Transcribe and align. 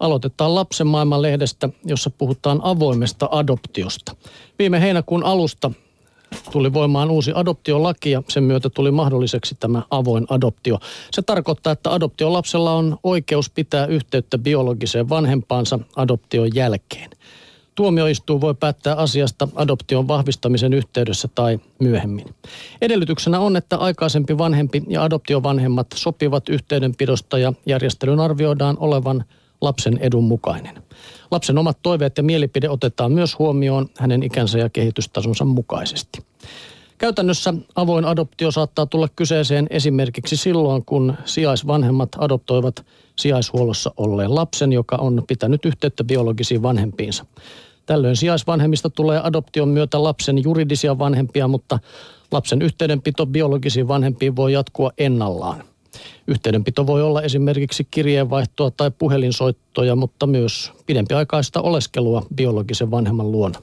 Aloitetaan 0.00 0.54
Lapsen 0.54 0.86
maailman 0.86 1.22
lehdestä, 1.22 1.68
jossa 1.84 2.10
puhutaan 2.10 2.60
avoimesta 2.62 3.28
adoptiosta. 3.30 4.16
Viime 4.58 4.80
heinäkuun 4.80 5.24
alusta 5.24 5.70
tuli 6.52 6.72
voimaan 6.72 7.10
uusi 7.10 7.32
adoptiolaki 7.34 8.10
ja 8.10 8.22
sen 8.28 8.44
myötä 8.44 8.70
tuli 8.70 8.90
mahdolliseksi 8.90 9.56
tämä 9.60 9.82
avoin 9.90 10.26
adoptio. 10.30 10.78
Se 11.10 11.22
tarkoittaa, 11.22 11.72
että 11.72 11.92
adoptiolapsella 11.92 12.72
on 12.72 12.98
oikeus 13.02 13.50
pitää 13.50 13.86
yhteyttä 13.86 14.38
biologiseen 14.38 15.08
vanhempaansa 15.08 15.78
adoption 15.96 16.54
jälkeen. 16.54 17.10
Tuomioistuin 17.74 18.40
voi 18.40 18.54
päättää 18.54 18.94
asiasta 18.94 19.48
adoption 19.54 20.08
vahvistamisen 20.08 20.72
yhteydessä 20.72 21.28
tai 21.34 21.58
myöhemmin. 21.78 22.34
Edellytyksenä 22.80 23.40
on, 23.40 23.56
että 23.56 23.76
aikaisempi 23.76 24.38
vanhempi 24.38 24.82
ja 24.88 25.02
adoptiovanhemmat 25.02 25.86
sopivat 25.94 26.48
yhteydenpidosta 26.48 27.38
ja 27.38 27.52
järjestelyn 27.66 28.20
arvioidaan 28.20 28.76
olevan 28.80 29.24
lapsen 29.60 29.98
edun 29.98 30.24
mukainen. 30.24 30.82
Lapsen 31.30 31.58
omat 31.58 31.78
toiveet 31.82 32.16
ja 32.16 32.22
mielipide 32.22 32.68
otetaan 32.68 33.12
myös 33.12 33.38
huomioon 33.38 33.88
hänen 33.98 34.22
ikänsä 34.22 34.58
ja 34.58 34.70
kehitystasonsa 34.70 35.44
mukaisesti. 35.44 36.22
Käytännössä 36.98 37.54
avoin 37.74 38.04
adoptio 38.04 38.50
saattaa 38.50 38.86
tulla 38.86 39.08
kyseeseen 39.16 39.66
esimerkiksi 39.70 40.36
silloin, 40.36 40.84
kun 40.84 41.14
sijaisvanhemmat 41.24 42.08
adoptoivat 42.18 42.86
sijaishuollossa 43.16 43.92
olleen 43.96 44.34
lapsen, 44.34 44.72
joka 44.72 44.96
on 44.96 45.22
pitänyt 45.28 45.64
yhteyttä 45.64 46.04
biologisiin 46.04 46.62
vanhempiinsa. 46.62 47.26
Tällöin 47.86 48.16
sijaisvanhemmista 48.16 48.90
tulee 48.90 49.20
adoption 49.24 49.68
myötä 49.68 50.02
lapsen 50.02 50.44
juridisia 50.44 50.98
vanhempia, 50.98 51.48
mutta 51.48 51.78
lapsen 52.32 52.62
yhteydenpito 52.62 53.26
biologisiin 53.26 53.88
vanhempiin 53.88 54.36
voi 54.36 54.52
jatkua 54.52 54.90
ennallaan. 54.98 55.64
Yhteydenpito 56.26 56.86
voi 56.86 57.02
olla 57.02 57.22
esimerkiksi 57.22 57.86
kirjeenvaihtoa 57.90 58.70
tai 58.70 58.90
puhelinsoittoja, 58.90 59.96
mutta 59.96 60.26
myös 60.26 60.72
pidempiaikaista 60.86 61.60
oleskelua 61.60 62.22
biologisen 62.34 62.90
vanhemman 62.90 63.32
luona. 63.32 63.62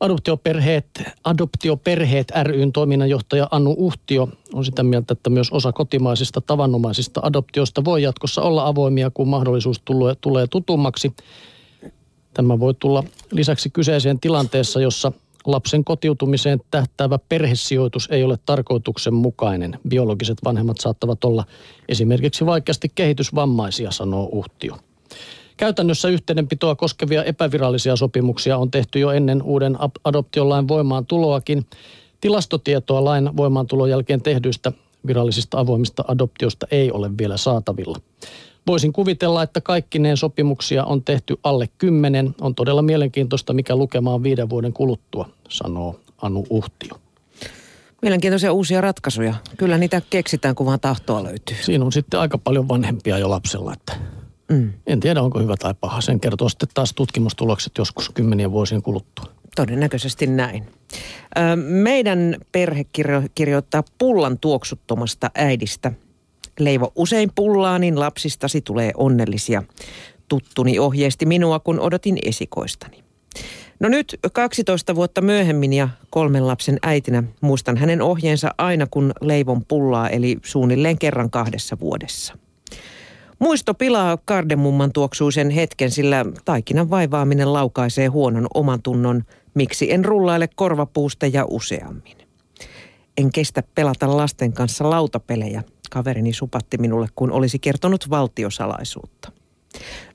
Adoptioperheet, 0.00 0.86
Adoptioperheet 1.24 2.32
ryn 2.42 2.72
toiminnanjohtaja 2.72 3.48
Anu 3.50 3.74
Uhtio 3.78 4.28
on 4.54 4.64
sitä 4.64 4.82
mieltä, 4.82 5.12
että 5.12 5.30
myös 5.30 5.50
osa 5.50 5.72
kotimaisista 5.72 6.40
tavanomaisista 6.40 7.20
adoptioista 7.24 7.84
voi 7.84 8.02
jatkossa 8.02 8.42
olla 8.42 8.66
avoimia, 8.66 9.10
kun 9.10 9.28
mahdollisuus 9.28 9.80
tulee, 9.84 10.14
tulee 10.20 10.46
tutummaksi. 10.46 11.12
Tämä 12.34 12.60
voi 12.60 12.74
tulla 12.74 13.04
lisäksi 13.30 13.70
kyseiseen 13.70 14.20
tilanteessa, 14.20 14.80
jossa 14.80 15.12
lapsen 15.48 15.84
kotiutumiseen 15.84 16.60
tähtäävä 16.70 17.18
perhesijoitus 17.28 18.08
ei 18.10 18.24
ole 18.24 18.38
tarkoituksenmukainen. 18.46 19.78
Biologiset 19.88 20.38
vanhemmat 20.44 20.80
saattavat 20.80 21.24
olla 21.24 21.44
esimerkiksi 21.88 22.46
vaikeasti 22.46 22.92
kehitysvammaisia, 22.94 23.90
sanoo 23.90 24.28
Uhtio. 24.32 24.76
Käytännössä 25.56 26.08
yhteydenpitoa 26.08 26.74
koskevia 26.74 27.24
epävirallisia 27.24 27.96
sopimuksia 27.96 28.58
on 28.58 28.70
tehty 28.70 28.98
jo 28.98 29.10
ennen 29.10 29.42
uuden 29.42 29.78
adoptiolain 30.04 30.68
voimaan 30.68 31.06
tuloakin. 31.06 31.66
Tilastotietoa 32.20 33.04
lain 33.04 33.36
voimaantulon 33.36 33.90
jälkeen 33.90 34.22
tehdyistä 34.22 34.72
virallisista 35.06 35.60
avoimista 35.60 36.04
adoptiosta 36.08 36.66
ei 36.70 36.92
ole 36.92 37.10
vielä 37.18 37.36
saatavilla. 37.36 38.00
Voisin 38.68 38.92
kuvitella, 38.92 39.42
että 39.42 39.60
kaikkineen 39.60 40.16
sopimuksia 40.16 40.84
on 40.84 41.04
tehty 41.04 41.36
alle 41.42 41.68
kymmenen. 41.78 42.34
On 42.40 42.54
todella 42.54 42.82
mielenkiintoista, 42.82 43.52
mikä 43.52 43.76
lukemaan 43.76 44.22
viiden 44.22 44.50
vuoden 44.50 44.72
kuluttua, 44.72 45.28
sanoo 45.48 46.00
Anu 46.22 46.46
Uhtio. 46.50 47.00
Mielenkiintoisia 48.02 48.52
uusia 48.52 48.80
ratkaisuja. 48.80 49.34
Kyllä 49.56 49.78
niitä 49.78 50.02
keksitään, 50.10 50.54
kun 50.54 50.66
vaan 50.66 50.80
tahtoa 50.80 51.24
löytyy. 51.24 51.56
Siinä 51.60 51.84
on 51.84 51.92
sitten 51.92 52.20
aika 52.20 52.38
paljon 52.38 52.68
vanhempia 52.68 53.18
jo 53.18 53.30
lapsella, 53.30 53.72
että 53.72 53.92
mm. 54.48 54.72
en 54.86 55.00
tiedä 55.00 55.22
onko 55.22 55.40
hyvä 55.40 55.54
tai 55.58 55.74
paha. 55.80 56.00
Sen 56.00 56.20
kertoo 56.20 56.48
sitten 56.48 56.68
taas 56.74 56.94
tutkimustulokset 56.94 57.72
joskus 57.78 58.10
kymmenien 58.10 58.52
vuosien 58.52 58.82
kuluttua. 58.82 59.24
Todennäköisesti 59.56 60.26
näin. 60.26 60.66
Meidän 61.56 62.36
perhe 62.52 62.84
kirjoittaa 63.34 63.82
pullan 63.98 64.38
tuoksuttomasta 64.38 65.30
äidistä– 65.34 65.92
Leivo 66.58 66.92
usein 66.94 67.30
pullaa, 67.34 67.78
niin 67.78 68.00
lapsistasi 68.00 68.60
tulee 68.60 68.90
onnellisia. 68.96 69.62
Tuttuni 70.28 70.78
ohjeisti 70.78 71.26
minua, 71.26 71.58
kun 71.58 71.80
odotin 71.80 72.18
esikoistani. 72.24 73.04
No 73.80 73.88
nyt 73.88 74.18
12 74.32 74.94
vuotta 74.94 75.20
myöhemmin 75.20 75.72
ja 75.72 75.88
kolmen 76.10 76.46
lapsen 76.46 76.78
äitinä 76.82 77.22
muistan 77.40 77.76
hänen 77.76 78.02
ohjeensa 78.02 78.50
aina 78.58 78.86
kun 78.90 79.12
leivon 79.20 79.64
pullaa, 79.64 80.08
eli 80.08 80.38
suunnilleen 80.44 80.98
kerran 80.98 81.30
kahdessa 81.30 81.80
vuodessa. 81.80 82.38
Muisto 83.38 83.74
pilaa 83.74 84.18
kardemumman 84.24 84.92
tuoksuisen 84.92 85.50
hetken, 85.50 85.90
sillä 85.90 86.24
taikinan 86.44 86.90
vaivaaminen 86.90 87.52
laukaisee 87.52 88.06
huonon 88.06 88.46
oman 88.54 88.82
tunnon, 88.82 89.24
miksi 89.54 89.92
en 89.92 90.04
rullaile 90.04 90.48
korvapuusta 90.56 91.26
ja 91.26 91.44
useammin. 91.44 92.16
En 93.16 93.32
kestä 93.32 93.62
pelata 93.74 94.16
lasten 94.16 94.52
kanssa 94.52 94.90
lautapelejä, 94.90 95.62
Kaverini 95.90 96.32
supatti 96.32 96.78
minulle, 96.78 97.06
kun 97.14 97.32
olisi 97.32 97.58
kertonut 97.58 98.10
valtiosalaisuutta. 98.10 99.32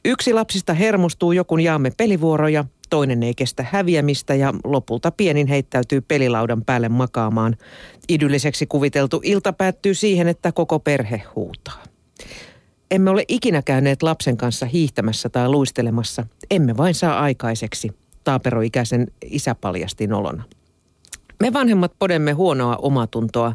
Yksi 0.06 0.34
lapsista 0.34 0.74
hermostuu, 0.74 1.32
jokun 1.32 1.62
jaamme 1.62 1.92
pelivuoroja, 1.98 2.66
toinen 2.90 3.24
ei 3.24 3.34
kestä 3.34 3.66
häviämistä 3.72 4.36
ja 4.36 4.54
lopulta 4.64 5.12
pienin 5.12 5.48
heittäytyy 5.48 6.02
pelilaudan 6.02 6.66
päälle 6.66 6.90
makaamaan. 6.90 7.58
Idylliseksi 8.10 8.66
kuviteltu 8.66 9.22
ilta 9.24 9.54
päättyy 9.54 9.94
siihen, 9.94 10.28
että 10.28 10.52
koko 10.52 10.80
perhe 10.80 11.24
huutaa. 11.36 11.84
Emme 12.92 13.10
ole 13.10 13.26
ikinä 13.28 13.62
käyneet 13.62 14.04
lapsen 14.04 14.38
kanssa 14.38 14.66
hiihtämässä 14.66 15.30
tai 15.30 15.50
luistelemassa. 15.50 16.26
Emme 16.52 16.78
vain 16.78 16.96
saa 16.96 17.20
aikaiseksi, 17.20 17.92
taaperoikäisen 18.24 19.08
isä 19.26 19.56
paljasti 19.56 20.08
nolona. 20.08 20.44
Me 21.40 21.54
vanhemmat 21.54 21.92
podemme 22.00 22.32
huonoa 22.32 22.76
omatuntoa 22.76 23.54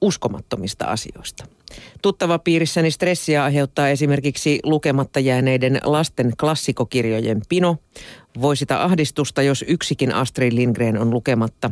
uskomattomista 0.00 0.84
asioista. 0.84 1.55
Tuttava 2.02 2.38
piirissäni 2.38 2.90
stressiä 2.90 3.44
aiheuttaa 3.44 3.88
esimerkiksi 3.88 4.60
lukematta 4.64 5.20
jääneiden 5.20 5.80
lasten 5.84 6.32
klassikokirjojen 6.40 7.40
pino. 7.48 7.76
Voi 8.40 8.56
sitä 8.56 8.84
ahdistusta, 8.84 9.42
jos 9.42 9.64
yksikin 9.68 10.14
Astrid 10.14 10.52
Lindgren 10.52 10.98
on 10.98 11.10
lukematta. 11.10 11.70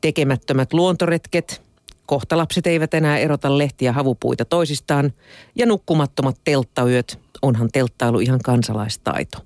Tekemättömät 0.00 0.72
luontoretket, 0.72 1.62
kohta 2.06 2.36
lapset 2.36 2.66
eivät 2.66 2.94
enää 2.94 3.18
erota 3.18 3.58
lehtiä 3.58 3.92
havupuita 3.92 4.44
toisistaan 4.44 5.12
ja 5.54 5.66
nukkumattomat 5.66 6.36
telttayöt, 6.44 7.18
onhan 7.42 7.68
telttailu 7.72 8.20
ihan 8.20 8.40
kansalaistaito. 8.44 9.38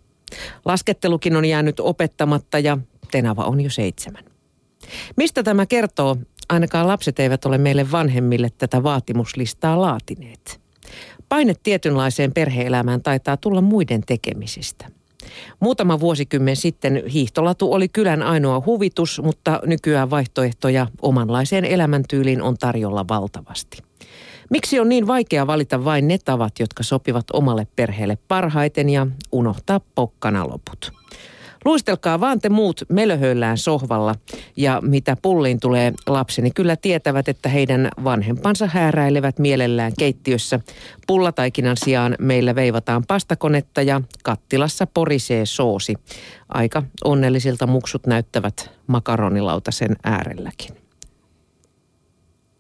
Laskettelukin 0.65 1.37
on 1.37 1.45
jäänyt 1.45 1.81
opettamatta 1.81 2.59
ja 2.59 2.79
Tenava 3.11 3.45
on 3.45 3.61
jo 3.61 3.71
seitsemän. 3.71 4.25
Mistä 5.17 5.43
tämä 5.43 5.67
kertoo? 5.67 6.17
Ainakaan 6.49 6.89
lapset 6.89 7.21
eivät 7.21 7.45
ole 7.45 7.59
meille 7.59 7.91
vanhemmille 7.93 8.49
tätä 8.59 8.83
vaatimuslistaa 8.83 9.81
laatineet. 9.81 10.61
Paine 11.29 11.55
tietynlaiseen 11.63 12.33
perheelämään 12.33 13.03
taitaa 13.03 13.37
tulla 13.37 13.61
muiden 13.61 14.01
tekemisistä. 14.07 14.87
Muutama 15.61 16.01
vuosikymmen 16.01 16.57
sitten 16.57 17.03
hiihtolatu 17.13 17.73
oli 17.73 17.89
kylän 17.89 18.23
ainoa 18.23 18.63
huvitus, 18.67 19.21
mutta 19.25 19.61
nykyään 19.67 20.11
vaihtoehtoja 20.11 20.87
omanlaiseen 21.03 21.65
elämäntyyliin 21.65 22.43
on 22.43 22.59
tarjolla 22.59 23.05
valtavasti. 23.09 23.79
Miksi 24.51 24.81
on 24.81 24.89
niin 24.89 25.07
vaikea 25.07 25.47
valita 25.47 25.85
vain 25.85 26.09
ne 26.09 26.19
tavat, 26.25 26.53
jotka 26.61 26.83
sopivat 26.83 27.25
omalle 27.33 27.67
perheelle 27.77 28.19
parhaiten 28.29 28.89
ja 28.91 29.07
unohtaa 29.33 29.81
pokkana 29.95 30.49
loput? 30.49 30.93
Luistelkaa 31.65 32.21
vaan 32.21 32.41
te 32.41 32.49
muut 32.49 32.83
melöhöillään 32.89 33.59
sohvalla 33.59 34.15
ja 34.57 34.81
mitä 34.83 35.17
pulliin 35.23 35.61
tulee 35.61 35.93
lapseni 36.07 36.51
kyllä 36.51 36.77
tietävät, 36.77 37.29
että 37.29 37.49
heidän 37.49 37.89
vanhempansa 38.05 38.67
hääräilevät 38.67 39.39
mielellään 39.39 39.93
keittiössä. 39.99 40.61
Pullataikinan 41.07 41.77
sijaan 41.77 42.17
meillä 42.19 42.55
veivataan 42.55 43.05
pastakonetta 43.09 43.83
ja 43.83 44.01
kattilassa 44.23 44.87
porisee 44.87 45.47
soosi. 45.47 45.95
Aika 46.49 46.83
onnellisilta 47.05 47.67
muksut 47.67 48.07
näyttävät 48.07 48.71
makaronilautasen 48.87 49.97
äärelläkin. 50.05 50.77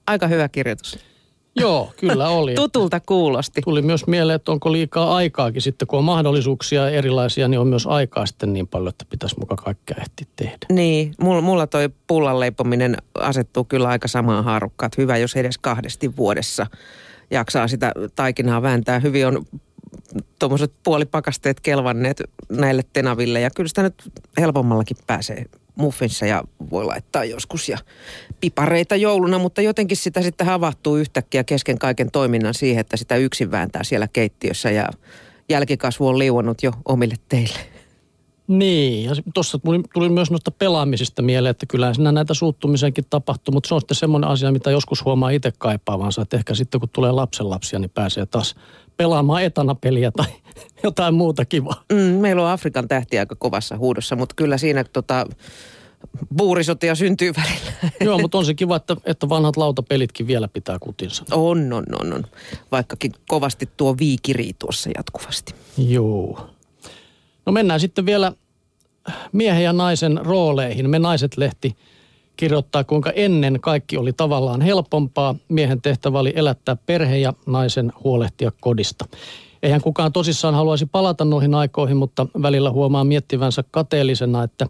Aika 0.07 0.27
hyvä 0.27 0.49
kirjoitus. 0.49 1.14
Joo, 1.57 1.93
kyllä 1.97 2.29
oli. 2.29 2.55
Tutulta 2.55 3.01
kuulosti. 3.01 3.61
Tuli 3.65 3.83
myös 3.83 4.07
mieleen, 4.07 4.37
että 4.37 4.53
onko 4.53 4.73
liikaa 4.73 5.17
aikaakin 5.17 5.63
sitten, 5.63 5.89
kun 5.89 5.99
on 5.99 6.05
mahdollisuuksia 6.05 6.89
erilaisia, 6.89 7.49
niin 7.49 7.61
on 7.61 7.67
myös 7.67 7.87
aikaa 7.87 8.27
sitten 8.27 8.53
niin 8.53 8.67
paljon, 8.67 8.89
että 8.89 9.05
pitäisi 9.11 9.39
muka 9.39 9.57
kaikkea 9.57 9.97
ehtiä 10.01 10.27
tehdä. 10.37 10.67
Niin, 10.73 11.15
mulla, 11.21 11.41
mulla 11.41 11.67
toi 11.67 11.91
pullan 12.07 12.41
leipominen 12.41 12.97
asettuu 13.15 13.65
kyllä 13.65 13.89
aika 13.89 14.09
samaan 14.09 14.45
haarukkaan, 14.45 14.87
että 14.87 15.03
hyvä, 15.03 15.17
jos 15.17 15.37
edes 15.37 15.59
kahdesti 15.59 16.17
vuodessa 16.17 16.67
jaksaa 17.31 17.69
sitä 17.69 17.93
taikinaa 18.17 18.63
vääntää. 18.63 18.99
Hyvin 18.99 19.27
on 19.27 19.45
tuommoiset 20.39 20.73
puolipakasteet 20.85 21.61
kelvanneet 21.61 22.23
näille 22.49 22.83
tenaville 22.93 23.41
ja 23.41 23.51
kyllä 23.51 23.69
sitä 23.69 23.83
nyt 23.83 24.13
helpommallakin 24.41 24.97
pääsee 25.07 25.45
muffinsa 25.77 26.27
ja 26.27 26.43
voi 26.71 26.85
laittaa 26.85 27.25
joskus 27.25 27.69
ja 27.69 27.79
pipareita 28.41 28.97
jouluna, 28.97 29.39
mutta 29.39 29.61
jotenkin 29.61 29.97
sitä 29.97 30.23
sitten 30.23 30.47
havahtuu 30.47 30.97
yhtäkkiä 30.97 31.45
kesken 31.45 31.79
kaiken 31.79 32.11
toiminnan 32.11 32.55
siihen, 32.55 32.81
että 32.81 32.97
sitä 32.97 33.17
yksin 33.17 33.51
vääntää 33.51 33.85
siellä 33.85 34.09
keittiössä 34.09 34.71
ja, 34.71 34.89
jälkikasvu 35.49 36.09
on 36.09 36.19
liuonnut 36.19 36.63
jo 36.63 36.73
omille 36.85 37.15
teille. 37.29 37.59
Niin, 38.47 39.05
ja 39.05 39.13
tuossa 39.35 39.59
tuli, 39.59 39.81
tuli 39.95 40.09
myös 40.09 40.31
noista 40.31 40.51
pelaamisista 40.51 41.23
mieleen, 41.23 41.51
että 41.51 41.67
kyllä 41.67 41.95
siinä 41.95 42.13
näitä 42.13 42.35
suuttumisenkin 42.35 43.05
tapahtuu, 43.11 43.53
mutta 43.53 43.69
se 43.69 43.75
on 43.75 43.81
sitten 43.81 43.95
semmoinen 43.95 44.31
asia, 44.31 44.53
mitä 44.53 44.71
joskus 44.71 45.05
huomaa 45.05 45.31
itse 45.31 45.53
kaipaavansa, 45.59 46.23
että 46.23 46.37
ehkä 46.37 46.55
sitten 46.55 46.81
kun 46.81 46.89
tulee 46.89 47.13
lapsenlapsia, 47.13 47.79
niin 47.79 47.91
pääsee 47.91 48.27
taas 48.27 48.55
pelaamaan 48.97 49.43
etanapeliä 49.43 50.11
tai 50.11 50.27
jotain 50.83 51.15
muuta 51.15 51.45
kivaa. 51.45 51.85
Mm, 51.93 51.99
meillä 51.99 52.43
on 52.43 52.49
Afrikan 52.49 52.89
tähti 52.89 53.19
aika 53.19 53.35
kovassa 53.39 53.77
huudossa, 53.77 54.17
mutta 54.17 54.35
kyllä 54.35 54.59
siinä 54.59 54.85
tota, 54.85 55.27
buurisotia 56.37 56.95
syntyy 56.95 57.33
välillä. 57.37 57.91
Joo, 58.05 58.19
mutta 58.19 58.39
on 58.39 58.45
se 58.45 58.55
kiva, 58.55 58.77
että, 58.77 58.97
että 59.05 59.29
vanhat 59.29 59.57
lautapelitkin 59.57 60.27
vielä 60.27 60.49
pitää 60.49 60.79
kutinsa. 60.79 61.25
On, 61.33 61.73
on, 61.73 61.85
on, 62.01 62.13
on. 62.13 62.25
Vaikkakin 62.73 63.13
kovasti 63.29 63.69
tuo 63.77 63.97
viikirii 63.99 64.53
tuossa 64.59 64.91
jatkuvasti. 64.97 65.55
Joo. 65.89 66.51
No 67.47 67.53
mennään 67.53 67.81
sitten 67.81 68.07
vielä 68.07 68.33
miehen 69.33 69.65
ja 69.65 69.73
naisen 69.73 70.21
rooleihin. 70.25 70.91
Me 70.91 70.99
naiset-lehti 70.99 71.77
kirjoittaa, 72.37 72.85
kuinka 72.85 73.11
ennen 73.11 73.59
kaikki 73.61 73.97
oli 73.97 74.13
tavallaan 74.13 74.61
helpompaa. 74.61 75.35
Miehen 75.49 75.83
tehtävä 75.83 76.19
oli 76.19 76.33
elättää 76.37 76.77
perhe 76.87 77.19
ja 77.19 77.33
naisen 77.47 77.93
huolehtia 78.05 78.53
kodista. 78.61 79.05
Eihän 79.63 79.81
kukaan 79.81 80.13
tosissaan 80.13 80.55
haluaisi 80.55 80.87
palata 80.87 81.25
noihin 81.25 81.55
aikoihin, 81.55 81.97
mutta 81.97 82.27
välillä 82.43 82.71
huomaa 82.71 83.05
miettivänsä 83.05 83.65
kateellisena, 83.71 84.43
että 84.43 84.67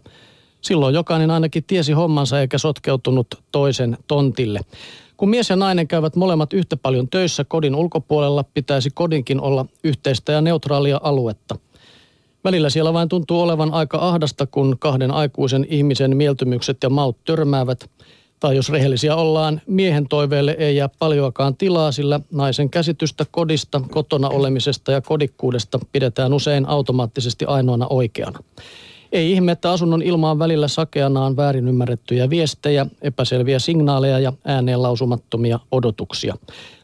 silloin 0.61 0.95
jokainen 0.95 1.31
ainakin 1.31 1.63
tiesi 1.63 1.93
hommansa 1.93 2.39
eikä 2.39 2.57
sotkeutunut 2.57 3.27
toisen 3.51 3.97
tontille. 4.07 4.59
Kun 5.17 5.29
mies 5.29 5.49
ja 5.49 5.55
nainen 5.55 5.87
käyvät 5.87 6.15
molemmat 6.15 6.53
yhtä 6.53 6.77
paljon 6.77 7.09
töissä 7.09 7.43
kodin 7.43 7.75
ulkopuolella, 7.75 8.43
pitäisi 8.43 8.89
kodinkin 8.93 9.41
olla 9.41 9.65
yhteistä 9.83 10.31
ja 10.31 10.41
neutraalia 10.41 10.99
aluetta. 11.03 11.55
Välillä 12.45 12.69
siellä 12.69 12.93
vain 12.93 13.09
tuntuu 13.09 13.41
olevan 13.41 13.73
aika 13.73 13.97
ahdasta, 13.97 14.47
kun 14.47 14.75
kahden 14.79 15.11
aikuisen 15.11 15.65
ihmisen 15.69 16.17
mieltymykset 16.17 16.77
ja 16.83 16.89
maut 16.89 17.17
törmäävät. 17.23 17.89
Tai 18.39 18.55
jos 18.55 18.69
rehellisiä 18.69 19.15
ollaan, 19.15 19.61
miehen 19.67 20.07
toiveelle 20.07 20.55
ei 20.59 20.75
jää 20.75 20.89
paljoakaan 20.99 21.57
tilaa, 21.57 21.91
sillä 21.91 22.19
naisen 22.31 22.69
käsitystä 22.69 23.25
kodista, 23.31 23.81
kotona 23.91 24.29
olemisesta 24.29 24.91
ja 24.91 25.01
kodikkuudesta 25.01 25.79
pidetään 25.91 26.33
usein 26.33 26.65
automaattisesti 26.69 27.45
ainoana 27.45 27.87
oikeana. 27.89 28.39
Ei 29.15 29.31
ihme, 29.31 29.51
että 29.51 29.71
asunnon 29.71 30.01
ilmaan 30.01 30.39
välillä 30.39 30.67
sakeanaan 30.67 31.35
väärin 31.35 31.67
ymmärrettyjä 31.67 32.29
viestejä, 32.29 32.85
epäselviä 33.01 33.59
signaaleja 33.59 34.19
ja 34.19 34.33
ääneen 34.45 34.81
lausumattomia 34.81 35.59
odotuksia. 35.71 36.35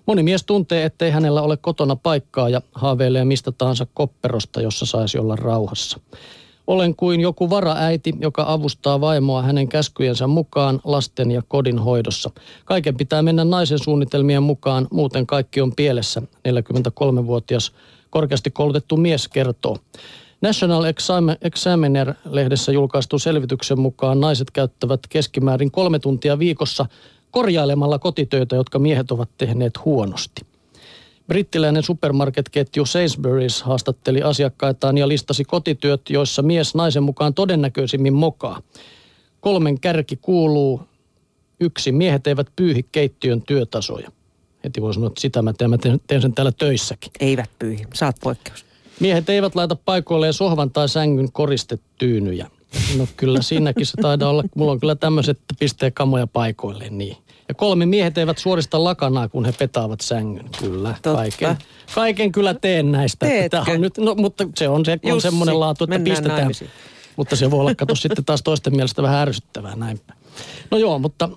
Moni 0.05 0.23
mies 0.23 0.43
tuntee, 0.43 0.85
ettei 0.85 1.11
hänellä 1.11 1.41
ole 1.41 1.57
kotona 1.57 1.95
paikkaa 1.95 2.49
ja 2.49 2.61
haaveilee 2.71 3.25
mistä 3.25 3.51
tahansa 3.51 3.87
kopperosta, 3.93 4.61
jossa 4.61 4.85
saisi 4.85 5.17
olla 5.17 5.35
rauhassa. 5.35 5.99
Olen 6.67 6.95
kuin 6.95 7.21
joku 7.21 7.49
varaäiti, 7.49 8.13
joka 8.19 8.45
avustaa 8.47 9.01
vaimoa 9.01 9.41
hänen 9.41 9.67
käskyjensä 9.67 10.27
mukaan 10.27 10.79
lasten 10.83 11.31
ja 11.31 11.41
kodin 11.47 11.79
hoidossa. 11.79 12.29
Kaiken 12.65 12.97
pitää 12.97 13.21
mennä 13.21 13.45
naisen 13.45 13.79
suunnitelmien 13.79 14.43
mukaan, 14.43 14.87
muuten 14.91 15.27
kaikki 15.27 15.61
on 15.61 15.75
pielessä, 15.75 16.21
43-vuotias 16.21 17.71
korkeasti 18.09 18.51
koulutettu 18.51 18.97
mies 18.97 19.27
kertoo. 19.27 19.77
National 20.41 20.83
Examiner-lehdessä 21.41 22.71
julkaistu 22.71 23.19
selvityksen 23.19 23.79
mukaan 23.79 24.19
naiset 24.19 24.51
käyttävät 24.51 24.99
keskimäärin 25.09 25.71
kolme 25.71 25.99
tuntia 25.99 26.39
viikossa 26.39 26.85
korjailemalla 27.31 27.99
kotitöitä, 27.99 28.55
jotka 28.55 28.79
miehet 28.79 29.11
ovat 29.11 29.29
tehneet 29.37 29.85
huonosti. 29.85 30.41
Brittiläinen 31.27 31.83
supermarketketju 31.83 32.83
Sainsbury's 32.83 33.63
haastatteli 33.63 34.21
asiakkaitaan 34.21 34.97
ja 34.97 35.07
listasi 35.07 35.43
kotityöt, 35.43 36.01
joissa 36.09 36.41
mies 36.41 36.75
naisen 36.75 37.03
mukaan 37.03 37.33
todennäköisimmin 37.33 38.13
mokaa. 38.13 38.61
Kolmen 39.39 39.79
kärki 39.79 40.15
kuuluu 40.15 40.81
yksi, 41.59 41.91
miehet 41.91 42.27
eivät 42.27 42.47
pyyhi 42.55 42.85
keittiön 42.91 43.41
työtasoja. 43.41 44.11
Heti 44.63 44.81
voi 44.81 44.93
sanoa, 44.93 45.07
että 45.07 45.21
sitä 45.21 45.41
mä 45.41 45.53
teen, 45.53 45.69
mä 45.69 45.77
teen 46.07 46.21
sen 46.21 46.33
täällä 46.33 46.51
töissäkin. 46.51 47.11
Eivät 47.19 47.49
pyyhi, 47.59 47.85
saat 47.93 48.15
poikkeus. 48.23 48.70
Miehet 49.01 49.29
eivät 49.29 49.55
laita 49.55 49.75
paikoilleen 49.75 50.33
sohvan 50.33 50.71
tai 50.71 50.89
sängyn 50.89 51.31
koristetyynyjä. 51.31 52.47
No 52.97 53.07
kyllä 53.17 53.41
siinäkin 53.41 53.85
se 53.85 53.93
taidaa 54.01 54.29
olla. 54.29 54.43
Mulla 54.55 54.71
on 54.71 54.79
kyllä 54.79 54.95
tämmöiset, 54.95 55.37
että 55.37 55.55
pistee 55.59 55.91
kamoja 55.91 56.27
paikoilleen 56.27 56.97
niin. 56.97 57.17
Ja 57.47 57.53
kolme 57.55 57.85
miehet 57.85 58.17
eivät 58.17 58.37
suorista 58.37 58.83
lakanaa, 58.83 59.29
kun 59.29 59.45
he 59.45 59.51
petaavat 59.51 60.01
sängyn. 60.01 60.49
Kyllä, 60.59 60.89
Totta. 60.89 61.13
kaiken, 61.13 61.57
kaiken 61.95 62.31
kyllä 62.31 62.53
teen 62.53 62.91
näistä. 62.91 63.27
Että 63.27 63.63
on 63.67 63.81
nyt, 63.81 63.97
no, 63.97 64.15
mutta 64.15 64.47
se 64.55 64.67
on, 64.67 64.85
se, 64.85 64.99
on 65.11 65.21
semmoinen 65.21 65.59
laatu, 65.59 65.83
että 65.83 65.99
pistetään. 65.99 66.37
Naimisiin. 66.37 66.69
Mutta 67.15 67.35
se 67.35 67.51
voi 67.51 67.59
olla, 67.59 67.75
kato 67.75 67.95
sitten 67.95 68.25
taas 68.25 68.41
toisten 68.43 68.75
mielestä 68.75 69.01
vähän 69.01 69.19
ärsyttävää 69.19 69.75
näinpä. 69.75 70.13
No 70.71 70.77
joo, 70.77 70.99
mutta 70.99 71.29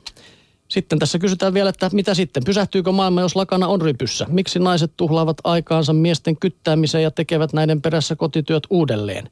sitten 0.68 0.98
tässä 0.98 1.18
kysytään 1.18 1.54
vielä, 1.54 1.70
että 1.70 1.90
mitä 1.92 2.14
sitten? 2.14 2.44
Pysähtyykö 2.44 2.92
maailma, 2.92 3.20
jos 3.20 3.36
lakana 3.36 3.68
on 3.68 3.82
rypyssä? 3.82 4.26
Miksi 4.28 4.58
naiset 4.58 4.92
tuhlaavat 4.96 5.36
aikaansa 5.44 5.92
miesten 5.92 6.36
kyttäämiseen 6.36 7.02
ja 7.02 7.10
tekevät 7.10 7.52
näiden 7.52 7.82
perässä 7.82 8.16
kotityöt 8.16 8.62
uudelleen? 8.70 9.30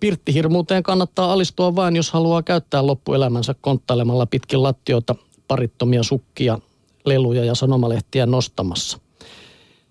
Pirttihirmuuteen 0.00 0.82
kannattaa 0.82 1.32
alistua 1.32 1.76
vain, 1.76 1.96
jos 1.96 2.10
haluaa 2.10 2.42
käyttää 2.42 2.86
loppuelämänsä 2.86 3.54
konttailemalla 3.60 4.26
pitkin 4.26 4.62
lattioita 4.62 5.14
parittomia 5.48 6.02
sukkia, 6.02 6.58
leluja 7.04 7.44
ja 7.44 7.54
sanomalehtiä 7.54 8.26
nostamassa. 8.26 8.98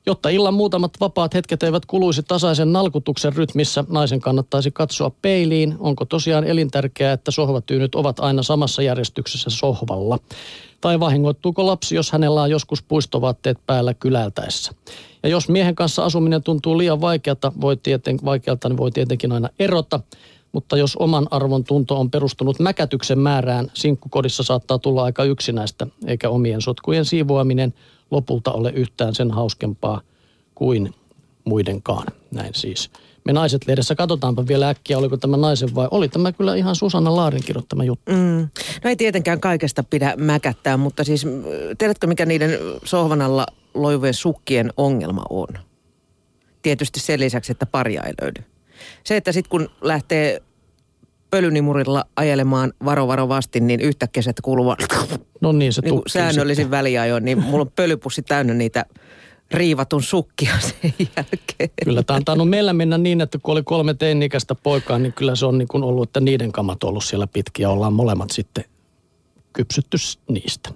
Jotta 0.05 0.29
illan 0.29 0.53
muutamat 0.53 0.91
vapaat 0.99 1.33
hetket 1.33 1.63
eivät 1.63 1.85
kuluisi 1.85 2.23
tasaisen 2.23 2.73
nalkutuksen 2.73 3.33
rytmissä, 3.33 3.83
naisen 3.89 4.19
kannattaisi 4.19 4.71
katsoa 4.71 5.11
peiliin. 5.21 5.75
Onko 5.79 6.05
tosiaan 6.05 6.43
elintärkeää, 6.43 7.13
että 7.13 7.31
sohvatyynyt 7.31 7.95
ovat 7.95 8.19
aina 8.19 8.43
samassa 8.43 8.81
järjestyksessä 8.81 9.49
sohvalla? 9.49 10.19
Tai 10.81 10.99
vahingoittuuko 10.99 11.65
lapsi, 11.65 11.95
jos 11.95 12.11
hänellä 12.11 12.41
on 12.41 12.49
joskus 12.49 12.83
puistovaatteet 12.83 13.57
päällä 13.65 13.93
kylältäessä? 13.93 14.71
Ja 15.23 15.29
jos 15.29 15.49
miehen 15.49 15.75
kanssa 15.75 16.05
asuminen 16.05 16.43
tuntuu 16.43 16.77
liian 16.77 17.01
vaikealta, 17.01 17.51
voi, 17.61 17.77
tieten, 17.77 18.19
vaikealta, 18.25 18.69
niin 18.69 18.77
voi 18.77 18.91
tietenkin 18.91 19.31
aina 19.31 19.49
erota. 19.59 19.99
Mutta 20.51 20.77
jos 20.77 20.95
oman 20.95 21.27
arvon 21.31 21.63
tunto 21.63 21.99
on 21.99 22.11
perustunut 22.11 22.59
mäkätyksen 22.59 23.19
määrään, 23.19 23.71
sinkkukodissa 23.73 24.43
saattaa 24.43 24.79
tulla 24.79 25.03
aika 25.03 25.23
yksinäistä, 25.23 25.87
eikä 26.07 26.29
omien 26.29 26.61
sotkujen 26.61 27.05
siivoaminen 27.05 27.73
lopulta 28.11 28.51
ole 28.51 28.71
yhtään 28.75 29.15
sen 29.15 29.31
hauskempaa 29.31 30.01
kuin 30.55 30.93
muidenkaan. 31.45 32.07
Näin 32.31 32.53
siis. 32.53 32.89
Me 33.25 33.33
naiset 33.33 33.67
lehdessä 33.67 33.95
katsotaanpa 33.95 34.47
vielä 34.47 34.69
äkkiä, 34.69 34.97
oliko 34.97 35.17
tämä 35.17 35.37
naisen 35.37 35.75
vai 35.75 35.87
oli 35.91 36.09
tämä 36.09 36.31
kyllä 36.31 36.55
ihan 36.55 36.75
Susanna 36.75 37.15
Laarin 37.15 37.43
kirjoittama 37.43 37.83
juttu. 37.83 38.11
Mm. 38.11 38.49
No 38.83 38.89
ei 38.89 38.95
tietenkään 38.95 39.39
kaikesta 39.39 39.83
pidä 39.83 40.13
mäkättää, 40.17 40.77
mutta 40.77 41.03
siis 41.03 41.25
tiedätkö 41.77 42.07
mikä 42.07 42.25
niiden 42.25 42.51
sohvan 42.83 43.21
alla 43.21 43.45
loivien 43.73 44.13
sukkien 44.13 44.73
ongelma 44.77 45.23
on? 45.29 45.47
Tietysti 46.61 46.99
sen 46.99 47.19
lisäksi, 47.19 47.51
että 47.51 47.65
paria 47.65 48.03
ei 48.03 48.13
löydy. 48.21 48.43
Se, 49.03 49.17
että 49.17 49.31
sitten 49.31 49.49
kun 49.49 49.69
lähtee 49.81 50.41
pölynimurilla 51.31 52.05
ajelemaan 52.15 52.73
varo 52.85 53.07
varo 53.07 53.29
vasti, 53.29 53.59
niin 53.59 53.81
yhtäkkiä 53.81 54.23
se 54.23 54.33
kuuluu 54.41 54.75
no 55.41 55.51
niin, 55.51 55.73
se 55.73 55.81
niin 55.81 56.01
säännöllisin 56.07 56.71
väliajoin, 56.71 57.25
niin 57.25 57.43
mulla 57.43 57.61
on 57.61 57.71
pölypussi 57.75 58.21
täynnä 58.21 58.53
niitä 58.53 58.85
riivatun 59.51 60.03
sukkia 60.03 60.53
sen 60.81 60.93
jälkeen. 60.99 61.69
Kyllä 61.83 62.03
tämä 62.03 62.17
on 62.17 62.25
tainnut 62.25 62.49
meillä 62.49 62.73
mennä 62.73 62.97
niin, 62.97 63.21
että 63.21 63.37
kun 63.43 63.51
oli 63.51 63.63
kolme 63.63 63.93
teinikäistä 63.93 64.55
poikaa, 64.55 64.99
niin 64.99 65.13
kyllä 65.13 65.35
se 65.35 65.45
on 65.45 65.57
niin 65.57 65.67
kuin 65.67 65.83
ollut, 65.83 66.09
että 66.09 66.19
niiden 66.19 66.51
kamat 66.51 66.83
on 66.83 66.89
ollut 66.89 67.03
siellä 67.03 67.27
pitkiä. 67.27 67.69
Ollaan 67.69 67.93
molemmat 67.93 68.29
sitten 68.29 68.63
kypsytty 69.53 69.97
niistä. 70.29 70.69